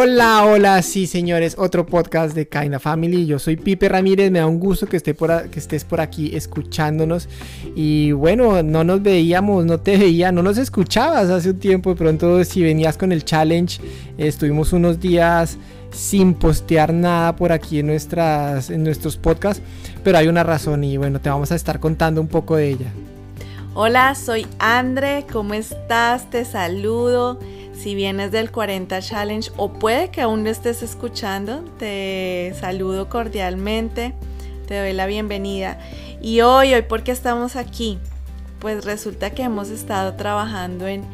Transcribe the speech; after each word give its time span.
Hola, 0.00 0.44
hola, 0.44 0.80
sí 0.82 1.08
señores, 1.08 1.56
otro 1.58 1.84
podcast 1.84 2.32
de 2.32 2.46
Kinda 2.46 2.78
Family. 2.78 3.26
Yo 3.26 3.40
soy 3.40 3.56
Pipe 3.56 3.88
Ramírez, 3.88 4.30
me 4.30 4.38
da 4.38 4.46
un 4.46 4.60
gusto 4.60 4.86
que, 4.86 4.96
esté 4.96 5.12
por 5.12 5.32
estés 5.52 5.82
por 5.82 6.00
aquí 6.00 6.36
escuchándonos. 6.36 7.28
Y 7.74 8.12
bueno, 8.12 8.62
no 8.62 8.84
nos 8.84 9.02
veíamos, 9.02 9.64
no 9.64 9.80
te 9.80 9.96
veía, 9.96 10.30
no 10.30 10.40
nos 10.44 10.56
escuchabas 10.56 11.30
hace 11.30 11.50
un 11.50 11.58
tiempo. 11.58 11.90
De 11.90 11.96
pronto, 11.96 12.44
si 12.44 12.62
venías 12.62 12.96
con 12.96 13.10
el 13.10 13.24
challenge, 13.24 13.80
estuvimos 14.18 14.72
unos 14.72 15.00
días 15.00 15.58
sin 15.90 16.34
postear 16.34 16.94
nada 16.94 17.34
por 17.34 17.50
aquí 17.50 17.80
en, 17.80 17.90
en 17.90 18.84
nuestros 18.84 19.16
podcasts, 19.16 19.60
pero 20.04 20.18
hay 20.18 20.28
una 20.28 20.44
razón 20.44 20.84
y 20.84 20.96
bueno, 20.96 21.20
te 21.20 21.28
vamos 21.28 21.50
a 21.50 21.56
estar 21.56 21.80
contando 21.80 22.20
un 22.20 22.28
poco 22.28 22.54
de 22.54 22.68
ella. 22.68 22.92
Hola, 23.74 24.14
soy 24.14 24.46
Andre, 24.60 25.26
¿cómo 25.32 25.54
estás? 25.54 26.30
Te 26.30 26.44
saludo. 26.44 27.40
Si 27.78 27.94
vienes 27.94 28.32
del 28.32 28.50
40 28.50 29.00
Challenge 29.00 29.52
o 29.56 29.72
puede 29.72 30.10
que 30.10 30.20
aún 30.20 30.42
no 30.42 30.50
estés 30.50 30.82
escuchando, 30.82 31.62
te 31.78 32.52
saludo 32.58 33.08
cordialmente, 33.08 34.14
te 34.66 34.76
doy 34.76 34.92
la 34.92 35.06
bienvenida. 35.06 35.78
Y 36.20 36.40
hoy, 36.40 36.74
hoy, 36.74 36.82
¿por 36.82 37.04
qué 37.04 37.12
estamos 37.12 37.54
aquí? 37.54 38.00
Pues 38.58 38.84
resulta 38.84 39.30
que 39.30 39.44
hemos 39.44 39.70
estado 39.70 40.14
trabajando 40.14 40.88
en, 40.88 41.04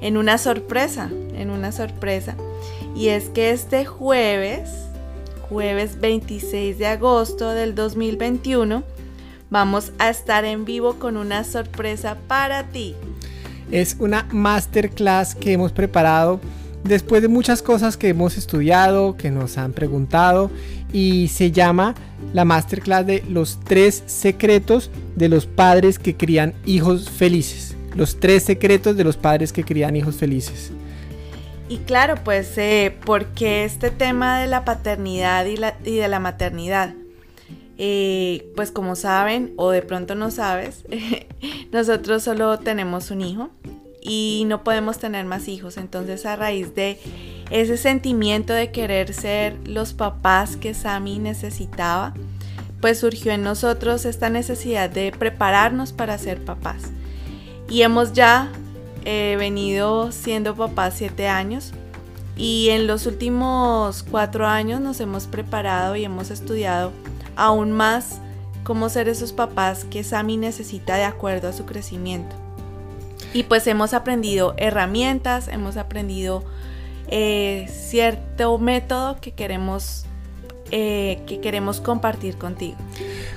en 0.00 0.16
una 0.16 0.38
sorpresa, 0.38 1.10
en 1.34 1.50
una 1.50 1.70
sorpresa. 1.70 2.34
Y 2.94 3.08
es 3.08 3.28
que 3.28 3.50
este 3.50 3.84
jueves, 3.84 4.70
jueves 5.50 6.00
26 6.00 6.78
de 6.78 6.86
agosto 6.86 7.50
del 7.50 7.74
2021, 7.74 8.84
vamos 9.50 9.92
a 9.98 10.08
estar 10.08 10.46
en 10.46 10.64
vivo 10.64 10.94
con 10.94 11.18
una 11.18 11.44
sorpresa 11.44 12.16
para 12.26 12.62
ti. 12.68 12.96
Es 13.70 13.96
una 13.98 14.26
masterclass 14.30 15.34
que 15.34 15.52
hemos 15.52 15.72
preparado 15.72 16.40
después 16.84 17.22
de 17.22 17.28
muchas 17.28 17.62
cosas 17.62 17.96
que 17.96 18.08
hemos 18.08 18.36
estudiado, 18.36 19.16
que 19.16 19.30
nos 19.30 19.58
han 19.58 19.72
preguntado 19.72 20.50
y 20.92 21.28
se 21.28 21.50
llama 21.50 21.94
la 22.32 22.44
masterclass 22.44 23.06
de 23.06 23.24
los 23.28 23.60
tres 23.64 24.02
secretos 24.06 24.90
de 25.16 25.28
los 25.28 25.46
padres 25.46 25.98
que 25.98 26.16
crían 26.16 26.54
hijos 26.64 27.10
felices. 27.10 27.76
Los 27.94 28.20
tres 28.20 28.44
secretos 28.44 28.96
de 28.96 29.04
los 29.04 29.16
padres 29.16 29.52
que 29.52 29.64
crían 29.64 29.96
hijos 29.96 30.16
felices. 30.16 30.70
Y 31.68 31.78
claro, 31.78 32.14
pues, 32.22 32.56
eh, 32.58 32.96
porque 33.04 33.64
este 33.64 33.90
tema 33.90 34.38
de 34.38 34.46
la 34.46 34.64
paternidad 34.64 35.46
y, 35.46 35.56
de 35.90 36.08
la 36.08 36.20
maternidad? 36.20 36.94
Eh, 37.78 38.50
pues 38.56 38.70
como 38.70 38.96
saben, 38.96 39.52
o 39.56 39.70
de 39.70 39.82
pronto 39.82 40.14
no 40.14 40.30
sabes, 40.30 40.84
nosotros 41.72 42.22
solo 42.22 42.58
tenemos 42.58 43.10
un 43.10 43.20
hijo 43.20 43.50
y 44.00 44.44
no 44.46 44.64
podemos 44.64 44.98
tener 44.98 45.26
más 45.26 45.48
hijos. 45.48 45.76
Entonces 45.76 46.24
a 46.24 46.36
raíz 46.36 46.74
de 46.74 46.98
ese 47.50 47.76
sentimiento 47.76 48.52
de 48.52 48.70
querer 48.70 49.12
ser 49.12 49.56
los 49.68 49.92
papás 49.92 50.56
que 50.56 50.74
Sami 50.74 51.18
necesitaba, 51.18 52.14
pues 52.80 53.00
surgió 53.00 53.32
en 53.32 53.42
nosotros 53.42 54.04
esta 54.04 54.30
necesidad 54.30 54.88
de 54.88 55.12
prepararnos 55.12 55.92
para 55.92 56.18
ser 56.18 56.44
papás. 56.44 56.90
Y 57.68 57.82
hemos 57.82 58.12
ya 58.12 58.50
eh, 59.04 59.36
venido 59.38 60.12
siendo 60.12 60.54
papás 60.54 60.94
siete 60.96 61.28
años 61.28 61.72
y 62.36 62.68
en 62.70 62.86
los 62.86 63.06
últimos 63.06 64.02
cuatro 64.02 64.46
años 64.46 64.80
nos 64.80 65.00
hemos 65.00 65.26
preparado 65.26 65.96
y 65.96 66.04
hemos 66.04 66.30
estudiado 66.30 66.92
aún 67.36 67.72
más 67.72 68.20
cómo 68.64 68.88
ser 68.88 69.08
esos 69.08 69.32
papás 69.32 69.84
que 69.84 70.02
Sami 70.02 70.36
necesita 70.36 70.96
de 70.96 71.04
acuerdo 71.04 71.48
a 71.48 71.52
su 71.52 71.64
crecimiento. 71.64 72.34
Y 73.32 73.44
pues 73.44 73.66
hemos 73.66 73.94
aprendido 73.94 74.54
herramientas, 74.56 75.48
hemos 75.48 75.76
aprendido 75.76 76.42
eh, 77.08 77.68
cierto 77.70 78.58
método 78.58 79.20
que 79.20 79.32
queremos, 79.32 80.04
eh, 80.70 81.20
que 81.26 81.40
queremos 81.40 81.80
compartir 81.80 82.36
contigo. 82.36 82.76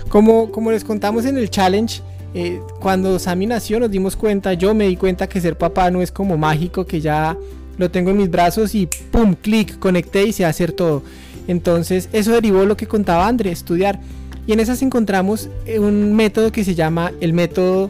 Como, 0.09 0.51
como 0.51 0.71
les 0.71 0.83
contamos 0.83 1.25
en 1.25 1.37
el 1.37 1.49
challenge, 1.49 2.01
eh, 2.33 2.61
cuando 2.79 3.19
Sami 3.19 3.45
nació 3.45 3.79
nos 3.79 3.91
dimos 3.91 4.15
cuenta, 4.15 4.53
yo 4.53 4.73
me 4.73 4.87
di 4.87 4.95
cuenta 4.95 5.27
que 5.27 5.41
ser 5.41 5.57
papá 5.57 5.91
no 5.91 6.01
es 6.01 6.11
como 6.11 6.37
mágico, 6.37 6.85
que 6.85 7.01
ya 7.01 7.37
lo 7.77 7.89
tengo 7.91 8.11
en 8.11 8.17
mis 8.17 8.29
brazos 8.29 8.75
y 8.75 8.87
pum, 8.87 9.35
clic, 9.35 9.79
conecté 9.79 10.23
y 10.23 10.33
sé 10.33 10.45
hacer 10.45 10.71
todo. 10.71 11.03
Entonces 11.49 12.09
eso 12.13 12.31
derivó 12.31 12.63
lo 12.65 12.77
que 12.77 12.85
contaba 12.85 13.27
André, 13.27 13.51
estudiar. 13.51 13.99
Y 14.45 14.53
en 14.53 14.59
esas 14.59 14.83
encontramos 14.83 15.49
eh, 15.65 15.79
un 15.79 16.13
método 16.15 16.51
que 16.51 16.63
se 16.63 16.75
llama 16.75 17.11
el 17.21 17.33
método 17.33 17.89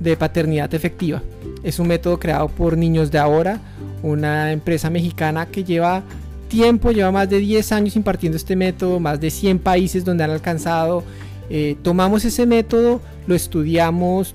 de 0.00 0.16
paternidad 0.16 0.74
efectiva. 0.74 1.22
Es 1.62 1.78
un 1.78 1.86
método 1.86 2.18
creado 2.18 2.48
por 2.48 2.76
Niños 2.76 3.12
de 3.12 3.18
Ahora, 3.18 3.60
una 4.02 4.50
empresa 4.50 4.90
mexicana 4.90 5.46
que 5.46 5.62
lleva 5.62 6.02
tiempo, 6.48 6.90
lleva 6.90 7.12
más 7.12 7.30
de 7.30 7.38
10 7.38 7.70
años 7.70 7.94
impartiendo 7.94 8.36
este 8.36 8.56
método, 8.56 8.98
más 8.98 9.20
de 9.20 9.30
100 9.30 9.60
países 9.60 10.04
donde 10.04 10.24
han 10.24 10.30
alcanzado. 10.30 11.04
Eh, 11.48 11.76
tomamos 11.82 12.24
ese 12.24 12.44
método, 12.44 13.00
lo 13.28 13.36
estudiamos 13.36 14.34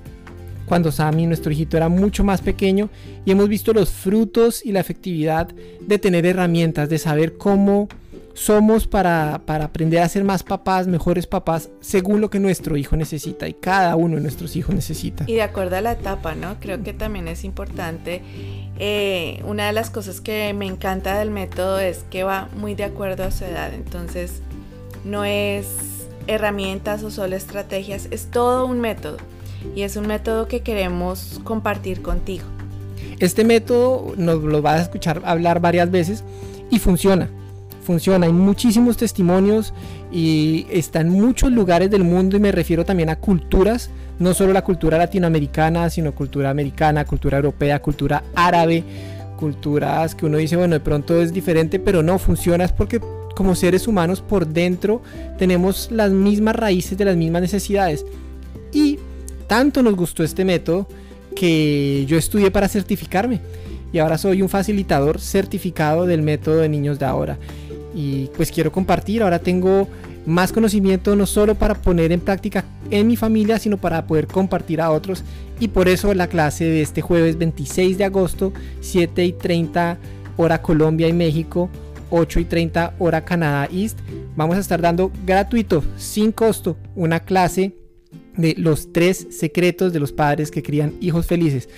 cuando 0.64 0.90
Sammy, 0.90 1.26
nuestro 1.26 1.52
hijito, 1.52 1.76
era 1.76 1.90
mucho 1.90 2.24
más 2.24 2.40
pequeño 2.40 2.88
y 3.26 3.32
hemos 3.32 3.50
visto 3.50 3.74
los 3.74 3.90
frutos 3.90 4.64
y 4.64 4.72
la 4.72 4.80
efectividad 4.80 5.48
de 5.82 5.98
tener 5.98 6.24
herramientas, 6.24 6.88
de 6.88 6.96
saber 6.96 7.36
cómo 7.36 7.88
somos 8.34 8.86
para, 8.86 9.34
aprender 9.34 10.00
a 10.00 10.08
ser 10.08 10.24
más 10.24 10.42
papás, 10.42 10.86
mejores 10.86 11.26
papás, 11.26 11.70
según 11.80 12.20
lo 12.20 12.30
que 12.30 12.40
nuestro 12.40 12.76
hijo 12.76 12.96
necesita 12.96 13.48
y 13.48 13.54
cada 13.54 13.94
uno 13.96 14.16
de 14.16 14.22
nuestros 14.22 14.56
hijos 14.56 14.74
necesita. 14.74 15.24
Y 15.26 15.34
de 15.34 15.42
acuerdo 15.42 15.76
a 15.76 15.80
la 15.80 15.92
etapa, 15.92 16.34
¿no? 16.34 16.58
Creo 16.60 16.82
que 16.82 16.92
también 16.92 17.28
es 17.28 17.44
importante. 17.44 18.22
Eh, 18.78 19.42
una 19.46 19.66
de 19.66 19.72
las 19.72 19.90
cosas 19.90 20.20
que 20.20 20.52
me 20.54 20.66
encanta 20.66 21.18
del 21.18 21.30
método 21.30 21.78
es 21.78 22.04
que 22.10 22.24
va 22.24 22.48
muy 22.56 22.74
de 22.74 22.84
acuerdo 22.84 23.24
a 23.24 23.30
su 23.30 23.44
edad. 23.44 23.74
Entonces, 23.74 24.42
no 25.04 25.24
es 25.24 25.66
herramientas 26.26 27.02
o 27.02 27.10
solo 27.10 27.36
estrategias, 27.36 28.08
es 28.10 28.30
todo 28.30 28.66
un 28.66 28.80
método. 28.80 29.18
Y 29.76 29.82
es 29.82 29.96
un 29.96 30.06
método 30.06 30.48
que 30.48 30.60
queremos 30.62 31.40
compartir 31.44 32.02
contigo. 32.02 32.44
Este 33.20 33.44
método 33.44 34.14
nos 34.16 34.42
lo 34.42 34.62
vas 34.62 34.80
a 34.80 34.82
escuchar 34.82 35.22
hablar 35.24 35.60
varias 35.60 35.90
veces 35.90 36.24
y 36.70 36.78
funciona 36.80 37.28
funciona. 37.82 38.26
Hay 38.26 38.32
muchísimos 38.32 38.96
testimonios 38.96 39.72
y 40.10 40.66
está 40.70 41.00
en 41.00 41.10
muchos 41.10 41.52
lugares 41.52 41.90
del 41.90 42.04
mundo 42.04 42.36
y 42.36 42.40
me 42.40 42.52
refiero 42.52 42.84
también 42.84 43.10
a 43.10 43.16
culturas, 43.16 43.90
no 44.18 44.34
solo 44.34 44.52
la 44.52 44.62
cultura 44.62 44.98
latinoamericana, 44.98 45.90
sino 45.90 46.14
cultura 46.14 46.50
americana, 46.50 47.04
cultura 47.04 47.38
europea, 47.38 47.80
cultura 47.82 48.22
árabe, 48.34 48.84
culturas 49.38 50.14
que 50.14 50.26
uno 50.26 50.38
dice, 50.38 50.56
bueno, 50.56 50.74
de 50.74 50.80
pronto 50.80 51.20
es 51.20 51.32
diferente, 51.32 51.78
pero 51.78 52.02
no 52.02 52.18
funciona 52.18 52.64
es 52.64 52.72
porque 52.72 53.00
como 53.34 53.54
seres 53.54 53.88
humanos 53.88 54.20
por 54.20 54.46
dentro 54.46 55.02
tenemos 55.38 55.90
las 55.90 56.12
mismas 56.12 56.54
raíces 56.54 56.96
de 56.96 57.04
las 57.04 57.16
mismas 57.16 57.42
necesidades. 57.42 58.04
Y 58.72 58.98
tanto 59.46 59.82
nos 59.82 59.96
gustó 59.96 60.22
este 60.22 60.44
método 60.44 60.86
que 61.34 62.04
yo 62.06 62.16
estudié 62.16 62.50
para 62.50 62.68
certificarme 62.68 63.40
y 63.92 63.98
ahora 63.98 64.16
soy 64.16 64.42
un 64.42 64.48
facilitador 64.48 65.20
certificado 65.20 66.06
del 66.06 66.22
método 66.22 66.58
de 66.58 66.68
niños 66.68 66.98
de 66.98 67.04
ahora 67.04 67.38
y 67.94 68.26
pues 68.36 68.50
quiero 68.50 68.72
compartir. 68.72 69.22
Ahora 69.22 69.38
tengo 69.38 69.88
más 70.26 70.52
conocimiento 70.52 71.16
no 71.16 71.26
solo 71.26 71.54
para 71.54 71.74
poner 71.74 72.12
en 72.12 72.20
práctica 72.20 72.64
en 72.90 73.06
mi 73.06 73.16
familia, 73.16 73.58
sino 73.58 73.76
para 73.76 74.06
poder 74.06 74.26
compartir 74.26 74.80
a 74.80 74.90
otros. 74.90 75.24
Y 75.60 75.68
por 75.68 75.88
eso 75.88 76.12
la 76.14 76.26
clase 76.26 76.64
de 76.64 76.82
este 76.82 77.00
jueves 77.00 77.38
26 77.38 77.98
de 77.98 78.04
agosto, 78.04 78.52
7 78.80 79.24
y 79.24 79.32
30 79.32 79.98
hora 80.36 80.62
Colombia 80.62 81.08
y 81.08 81.12
México, 81.12 81.70
8 82.10 82.40
y 82.40 82.44
30 82.44 82.94
hora 82.98 83.24
Canadá 83.24 83.68
East, 83.72 83.98
vamos 84.36 84.56
a 84.56 84.60
estar 84.60 84.80
dando 84.80 85.10
gratuito, 85.24 85.82
sin 85.96 86.32
costo, 86.32 86.76
una 86.94 87.20
clase 87.20 87.74
de 88.36 88.54
los 88.56 88.92
tres 88.92 89.26
secretos 89.30 89.92
de 89.92 90.00
los 90.00 90.12
padres 90.12 90.50
que 90.50 90.62
crían 90.62 90.94
hijos 91.00 91.26
felices. 91.26 91.68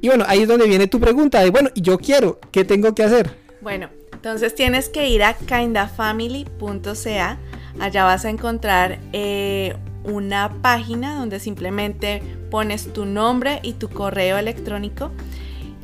Y 0.00 0.08
bueno, 0.08 0.24
ahí 0.28 0.42
es 0.42 0.48
donde 0.48 0.66
viene 0.66 0.86
tu 0.86 1.00
pregunta 1.00 1.40
de, 1.40 1.50
bueno, 1.50 1.70
yo 1.74 1.98
quiero, 1.98 2.38
¿qué 2.50 2.64
tengo 2.64 2.94
que 2.94 3.04
hacer? 3.04 3.30
Bueno, 3.62 3.88
entonces 4.24 4.54
tienes 4.54 4.88
que 4.88 5.10
ir 5.10 5.22
a 5.22 5.34
kindafamily.ca. 5.34 7.36
Allá 7.78 8.04
vas 8.04 8.24
a 8.24 8.30
encontrar 8.30 8.98
eh, 9.12 9.76
una 10.02 10.50
página 10.62 11.16
donde 11.16 11.38
simplemente 11.38 12.22
pones 12.50 12.90
tu 12.94 13.04
nombre 13.04 13.60
y 13.62 13.74
tu 13.74 13.90
correo 13.90 14.38
electrónico. 14.38 15.10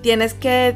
Tienes 0.00 0.32
que 0.32 0.75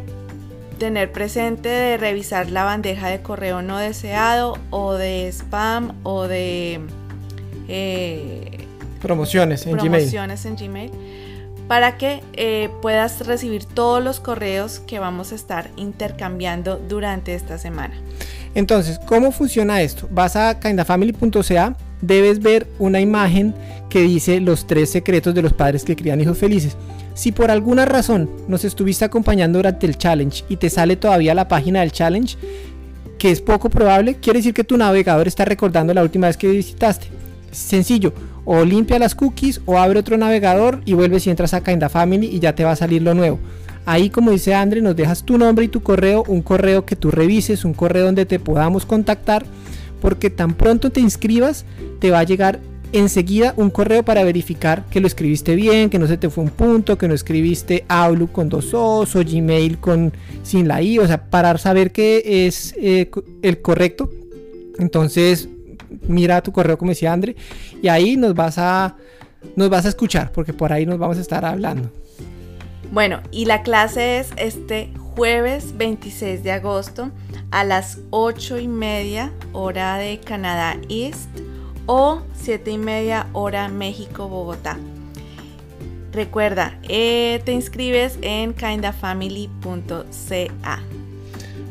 tener 0.78 1.10
presente 1.10 1.70
de 1.70 1.96
revisar 1.96 2.50
la 2.50 2.64
bandeja 2.64 3.08
de 3.08 3.22
correo 3.22 3.62
no 3.62 3.78
deseado 3.78 4.58
o 4.68 4.92
de 4.92 5.28
spam 5.28 5.94
o 6.02 6.24
de 6.24 6.80
eh, 7.68 8.66
promociones 9.00 9.66
en 9.66 9.78
promociones 9.78 10.44
en 10.44 10.56
Gmail 10.56 10.90
para 11.68 11.96
que 11.96 12.22
eh, 12.34 12.70
puedas 12.82 13.26
recibir 13.26 13.64
todos 13.64 14.02
los 14.02 14.20
correos 14.20 14.80
que 14.80 14.98
vamos 14.98 15.32
a 15.32 15.34
estar 15.34 15.70
intercambiando 15.76 16.76
durante 16.76 17.34
esta 17.34 17.58
semana. 17.58 17.94
Entonces, 18.54 19.00
¿cómo 19.06 19.32
funciona 19.32 19.82
esto? 19.82 20.08
Vas 20.10 20.36
a 20.36 20.60
kindafamily.ca, 20.60 21.76
debes 22.00 22.40
ver 22.40 22.66
una 22.78 23.00
imagen 23.00 23.54
que 23.88 24.02
dice 24.02 24.40
los 24.40 24.66
tres 24.66 24.90
secretos 24.90 25.34
de 25.34 25.42
los 25.42 25.52
padres 25.52 25.84
que 25.84 25.96
crían 25.96 26.20
hijos 26.20 26.38
felices. 26.38 26.76
Si 27.14 27.32
por 27.32 27.50
alguna 27.50 27.84
razón 27.84 28.28
nos 28.48 28.64
estuviste 28.64 29.04
acompañando 29.04 29.58
durante 29.58 29.86
el 29.86 29.96
challenge 29.96 30.44
y 30.48 30.56
te 30.56 30.68
sale 30.68 30.96
todavía 30.96 31.34
la 31.34 31.48
página 31.48 31.80
del 31.80 31.92
challenge, 31.92 32.36
que 33.18 33.30
es 33.30 33.40
poco 33.40 33.70
probable, 33.70 34.16
quiere 34.16 34.40
decir 34.40 34.52
que 34.52 34.64
tu 34.64 34.76
navegador 34.76 35.28
está 35.28 35.44
recordando 35.44 35.94
la 35.94 36.02
última 36.02 36.26
vez 36.26 36.36
que 36.36 36.48
visitaste. 36.48 37.06
Sencillo, 37.54 38.12
o 38.44 38.64
limpia 38.64 38.98
las 38.98 39.14
cookies 39.14 39.60
o 39.66 39.78
abre 39.78 40.00
otro 40.00 40.16
navegador 40.16 40.80
y 40.84 40.94
vuelves 40.94 41.26
y 41.26 41.30
entras 41.30 41.54
a 41.54 41.62
Kinda 41.62 41.88
Family 41.88 42.26
y 42.26 42.40
ya 42.40 42.54
te 42.54 42.64
va 42.64 42.72
a 42.72 42.76
salir 42.76 43.02
lo 43.02 43.14
nuevo. 43.14 43.38
Ahí, 43.86 44.08
como 44.08 44.30
dice 44.30 44.54
Andre, 44.54 44.80
nos 44.80 44.96
dejas 44.96 45.24
tu 45.24 45.36
nombre 45.36 45.66
y 45.66 45.68
tu 45.68 45.82
correo, 45.82 46.24
un 46.26 46.42
correo 46.42 46.86
que 46.86 46.96
tú 46.96 47.10
revises, 47.10 47.64
un 47.64 47.74
correo 47.74 48.06
donde 48.06 48.24
te 48.24 48.38
podamos 48.38 48.86
contactar, 48.86 49.44
porque 50.00 50.30
tan 50.30 50.54
pronto 50.54 50.90
te 50.90 51.00
inscribas, 51.00 51.64
te 52.00 52.10
va 52.10 52.20
a 52.20 52.24
llegar 52.24 52.60
enseguida 52.92 53.54
un 53.56 53.70
correo 53.70 54.04
para 54.04 54.22
verificar 54.22 54.84
que 54.88 55.00
lo 55.00 55.06
escribiste 55.06 55.56
bien, 55.56 55.90
que 55.90 55.98
no 55.98 56.06
se 56.06 56.16
te 56.16 56.30
fue 56.30 56.44
un 56.44 56.50
punto, 56.50 56.96
que 56.96 57.08
no 57.08 57.14
escribiste 57.14 57.84
Outlook 57.88 58.30
con 58.30 58.48
dos 58.48 58.72
O's 58.72 59.16
o 59.16 59.24
Gmail 59.24 59.78
con 59.78 60.12
sin 60.44 60.68
la 60.68 60.80
I, 60.80 61.00
o 61.00 61.06
sea, 61.06 61.28
para 61.28 61.58
saber 61.58 61.90
que 61.90 62.46
es 62.46 62.74
eh, 62.78 63.10
el 63.42 63.60
correcto. 63.60 64.10
Entonces, 64.78 65.48
mira 66.08 66.42
tu 66.42 66.52
correo 66.52 66.78
como 66.78 66.90
decía 66.90 67.12
Andre 67.12 67.36
y 67.82 67.88
ahí 67.88 68.16
nos 68.16 68.34
vas 68.34 68.58
a 68.58 68.96
nos 69.56 69.68
vas 69.68 69.86
a 69.86 69.88
escuchar 69.88 70.32
porque 70.32 70.52
por 70.52 70.72
ahí 70.72 70.86
nos 70.86 70.98
vamos 70.98 71.18
a 71.18 71.20
estar 71.20 71.44
hablando. 71.44 71.90
Bueno, 72.90 73.20
y 73.30 73.46
la 73.46 73.62
clase 73.62 74.18
es 74.18 74.30
este 74.36 74.90
jueves 75.14 75.76
26 75.76 76.42
de 76.42 76.52
agosto 76.52 77.10
a 77.50 77.64
las 77.64 77.98
8 78.10 78.58
y 78.58 78.68
media 78.68 79.32
hora 79.52 79.96
de 79.96 80.20
Canadá 80.20 80.76
East 80.88 81.28
o 81.86 82.22
7 82.34 82.70
y 82.70 82.78
media 82.78 83.26
hora 83.32 83.68
México 83.68 84.28
Bogotá. 84.28 84.78
Recuerda, 86.12 86.78
eh, 86.88 87.42
te 87.44 87.52
inscribes 87.52 88.18
en 88.22 88.54
kindafamily.ca. 88.54 90.80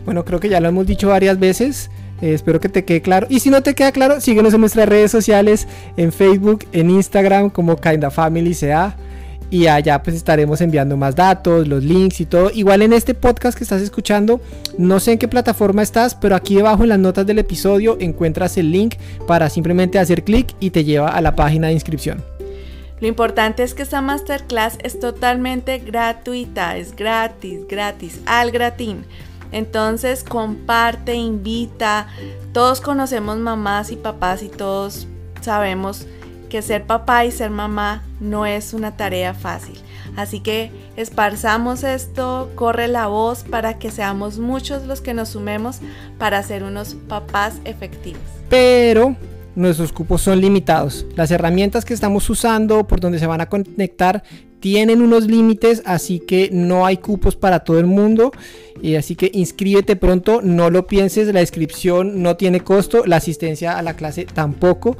Bueno, 0.05 0.25
creo 0.25 0.41
que 0.41 0.49
ya 0.49 0.59
lo 0.59 0.67
hemos 0.67 0.85
dicho 0.85 1.07
varias 1.07 1.39
veces. 1.39 1.89
Eh, 2.21 2.33
espero 2.33 2.59
que 2.59 2.69
te 2.69 2.85
quede 2.85 3.01
claro. 3.01 3.27
Y 3.29 3.39
si 3.39 3.49
no 3.49 3.61
te 3.63 3.75
queda 3.75 3.91
claro, 3.91 4.21
síguenos 4.21 4.53
en 4.53 4.61
nuestras 4.61 4.87
redes 4.87 5.11
sociales, 5.11 5.67
en 5.97 6.11
Facebook, 6.11 6.65
en 6.71 6.89
Instagram 6.89 7.49
como 7.49 7.75
KindaFamilyCA 7.77 8.95
y 9.53 9.67
allá 9.67 10.01
pues 10.01 10.15
estaremos 10.15 10.61
enviando 10.61 10.97
más 10.97 11.15
datos, 11.15 11.67
los 11.67 11.83
links 11.83 12.19
y 12.21 12.25
todo. 12.25 12.49
Igual 12.51 12.81
en 12.81 12.91
este 12.91 13.13
podcast 13.13 13.55
que 13.55 13.63
estás 13.63 13.83
escuchando, 13.83 14.41
no 14.79 14.99
sé 14.99 15.11
en 15.11 15.19
qué 15.19 15.27
plataforma 15.27 15.83
estás, 15.83 16.15
pero 16.15 16.35
aquí 16.35 16.55
debajo 16.55 16.81
en 16.81 16.89
las 16.89 16.97
notas 16.97 17.27
del 17.27 17.37
episodio 17.37 17.95
encuentras 17.99 18.57
el 18.57 18.71
link 18.71 18.95
para 19.27 19.51
simplemente 19.51 19.99
hacer 19.99 20.23
clic 20.23 20.55
y 20.59 20.71
te 20.71 20.83
lleva 20.83 21.09
a 21.09 21.21
la 21.21 21.35
página 21.35 21.67
de 21.67 21.73
inscripción. 21.73 22.23
Lo 22.99 23.07
importante 23.07 23.61
es 23.61 23.75
que 23.75 23.83
esta 23.83 24.01
masterclass 24.01 24.79
es 24.81 24.99
totalmente 24.99 25.77
gratuita, 25.77 26.75
es 26.77 26.95
gratis, 26.95 27.67
gratis, 27.67 28.21
al 28.25 28.49
gratín. 28.49 29.05
Entonces 29.53 30.23
comparte, 30.23 31.13
invita. 31.13 32.07
Todos 32.51 32.81
conocemos 32.81 33.37
mamás 33.37 33.91
y 33.91 33.95
papás 33.95 34.43
y 34.43 34.49
todos 34.49 35.07
sabemos 35.41 36.05
que 36.49 36.61
ser 36.61 36.85
papá 36.85 37.25
y 37.25 37.31
ser 37.31 37.49
mamá 37.49 38.03
no 38.19 38.45
es 38.45 38.73
una 38.73 38.97
tarea 38.97 39.33
fácil. 39.33 39.79
Así 40.15 40.39
que 40.39 40.71
esparzamos 40.95 41.83
esto, 41.83 42.51
corre 42.55 42.87
la 42.87 43.07
voz 43.07 43.43
para 43.43 43.79
que 43.79 43.89
seamos 43.89 44.37
muchos 44.37 44.85
los 44.85 45.01
que 45.01 45.13
nos 45.13 45.29
sumemos 45.29 45.79
para 46.19 46.43
ser 46.43 46.63
unos 46.63 46.95
papás 47.07 47.55
efectivos. 47.65 48.21
Pero 48.49 49.15
nuestros 49.55 49.91
cupos 49.91 50.21
son 50.21 50.41
limitados. 50.41 51.05
Las 51.15 51.31
herramientas 51.31 51.85
que 51.85 51.93
estamos 51.93 52.29
usando, 52.29 52.87
por 52.87 52.99
donde 52.99 53.19
se 53.19 53.27
van 53.27 53.41
a 53.41 53.49
conectar, 53.49 54.23
tienen 54.59 55.01
unos 55.01 55.27
límites, 55.27 55.83
así 55.85 56.19
que 56.19 56.49
no 56.53 56.85
hay 56.85 56.95
cupos 56.95 57.35
para 57.35 57.65
todo 57.65 57.79
el 57.79 57.85
mundo. 57.85 58.31
Y 58.81 58.95
así 58.95 59.15
que 59.15 59.29
inscríbete 59.33 59.95
pronto, 59.95 60.41
no 60.41 60.69
lo 60.69 60.87
pienses, 60.87 61.33
la 61.33 61.41
inscripción 61.41 62.21
no 62.21 62.37
tiene 62.37 62.61
costo, 62.61 63.05
la 63.05 63.17
asistencia 63.17 63.77
a 63.77 63.81
la 63.81 63.95
clase 63.95 64.25
tampoco. 64.25 64.97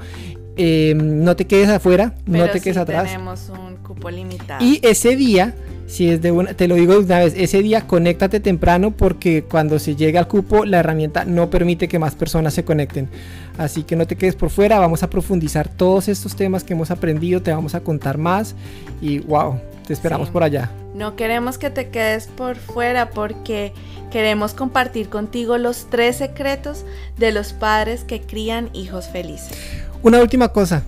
Em, 0.56 1.24
no 1.24 1.36
te 1.36 1.48
quedes 1.48 1.70
afuera, 1.70 2.14
no 2.26 2.48
te 2.50 2.60
quedes 2.60 2.78
atrás. 2.78 3.06
Tenemos 3.06 3.50
un 3.50 3.78
cupo 3.78 4.12
limitado. 4.12 4.64
Y 4.64 4.80
ese 4.84 5.16
día, 5.16 5.56
si 5.88 6.10
es 6.10 6.22
de 6.22 6.32
una, 6.32 6.54
te 6.54 6.68
lo 6.68 6.76
digo 6.76 7.00
una 7.00 7.20
vez, 7.20 7.34
ese 7.36 7.62
día 7.62 7.88
conéctate 7.88 8.40
temprano 8.40 8.92
porque 8.92 9.44
cuando 9.44 9.80
se 9.80 9.96
llega 9.96 10.20
al 10.20 10.28
cupo 10.28 10.66
la 10.66 10.80
herramienta 10.80 11.26
no 11.26 11.50
permite 11.50 11.88
que 11.88 12.00
más 12.00 12.16
personas 12.16 12.54
se 12.54 12.64
conecten. 12.64 13.10
Así 13.58 13.84
que 13.84 13.96
no 13.96 14.08
te 14.08 14.16
quedes 14.16 14.36
por 14.36 14.50
fuera, 14.50 14.80
vamos 14.80 15.04
a 15.04 15.10
profundizar 15.10 15.68
todos 15.68 16.08
estos 16.08 16.36
temas 16.36 16.64
que 16.64 16.74
hemos 16.74 16.90
aprendido, 16.90 17.42
te 17.42 17.52
vamos 17.52 17.76
a 17.76 17.82
contar 17.82 18.18
más 18.18 18.56
y 19.02 19.20
wow, 19.20 19.60
te 19.86 19.94
esperamos 19.94 20.30
por 20.30 20.44
allá. 20.44 20.72
No 20.96 21.16
queremos 21.16 21.58
que 21.58 21.70
te 21.70 21.90
quedes 21.90 22.28
por 22.28 22.56
fuera 22.56 23.12
porque 23.12 23.74
queremos 24.12 24.54
compartir 24.54 25.10
contigo 25.10 25.58
los 25.58 25.88
tres 25.90 26.18
secretos 26.18 26.86
de 27.18 27.32
los 27.32 27.54
padres 27.54 28.04
que 28.04 28.22
crían 28.22 28.70
hijos 28.74 29.08
felices. 29.08 29.58
Una 30.02 30.20
última 30.20 30.50
cosa. 30.50 30.84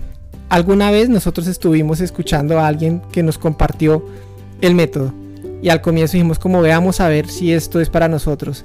Alguna 0.48 0.92
vez 0.92 1.08
nosotros 1.08 1.48
estuvimos 1.48 2.00
escuchando 2.00 2.60
a 2.60 2.68
alguien 2.68 3.02
que 3.10 3.24
nos 3.24 3.36
compartió 3.36 4.04
el 4.60 4.76
método 4.76 5.12
y 5.60 5.70
al 5.70 5.80
comienzo 5.80 6.12
dijimos 6.12 6.38
como 6.38 6.60
veamos 6.60 7.00
a 7.00 7.08
ver 7.08 7.28
si 7.28 7.52
esto 7.52 7.80
es 7.80 7.90
para 7.90 8.06
nosotros 8.06 8.64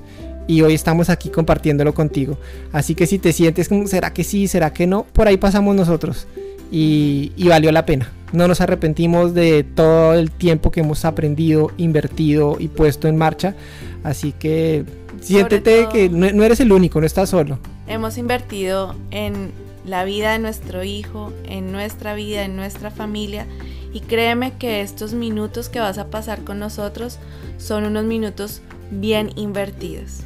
y 0.51 0.61
hoy 0.61 0.73
estamos 0.73 1.09
aquí 1.09 1.29
compartiéndolo 1.29 1.93
contigo. 1.93 2.37
Así 2.73 2.93
que 2.93 3.07
si 3.07 3.19
te 3.19 3.31
sientes 3.31 3.69
como 3.69 3.87
será 3.87 4.11
que 4.11 4.25
sí, 4.25 4.49
será 4.49 4.73
que 4.73 4.85
no, 4.85 5.05
por 5.13 5.29
ahí 5.29 5.37
pasamos 5.37 5.77
nosotros 5.77 6.27
y, 6.69 7.31
valió 7.47 7.71
la 7.71 7.85
pena. 7.85 8.11
No 8.33 8.49
nos 8.49 8.59
arrepentimos 8.59 9.33
de 9.33 9.63
todo 9.63 10.13
el 10.13 10.29
tiempo 10.29 10.69
que 10.69 10.81
hemos 10.81 11.05
aprendido, 11.05 11.71
invertido 11.77 12.57
y 12.59 12.67
puesto 12.67 13.07
en 13.07 13.15
marcha. 13.15 13.55
Así 14.03 14.33
que 14.33 14.83
siéntete 15.21 15.87
que 15.91 16.09
no 16.09 16.43
eres 16.43 16.59
el 16.59 16.73
único, 16.73 16.99
no 16.99 17.05
estás 17.05 17.29
solo. 17.29 17.57
Hemos 17.87 18.17
invertido 18.17 18.95
en 19.11 19.51
la 19.85 20.03
vida 20.03 20.33
de 20.33 20.39
nuestro 20.39 20.83
hijo, 20.83 21.31
en 21.45 21.71
nuestra 21.71 22.13
vida, 22.13 22.43
en 22.43 22.57
nuestra 22.57 22.91
familia. 22.91 23.47
Y 23.93 24.01
créeme 24.01 24.51
que 24.57 24.81
estos 24.81 25.13
minutos 25.13 25.69
que 25.69 25.79
vas 25.79 25.97
a 25.97 26.07
pasar 26.07 26.43
con 26.43 26.59
nosotros 26.59 27.19
son 27.57 27.85
unos 27.85 28.03
minutos 28.03 28.61
bien 28.91 29.31
invertidos. 29.37 30.25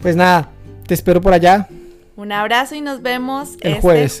Pues 0.00 0.16
nada, 0.16 0.50
te 0.86 0.94
espero 0.94 1.20
por 1.20 1.32
allá. 1.32 1.68
Un 2.16 2.32
abrazo 2.32 2.74
y 2.74 2.80
nos 2.80 3.02
vemos 3.02 3.56
el 3.60 3.74
este 3.74 3.80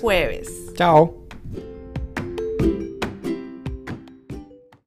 Chao. 0.74 1.14